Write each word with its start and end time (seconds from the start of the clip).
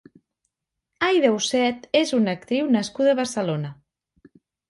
Aida 1.07 1.31
Oset 1.33 1.85
és 2.01 2.15
una 2.19 2.35
actriu 2.39 2.71
nascuda 2.79 3.13
a 3.13 3.19
Barcelona. 3.23 3.73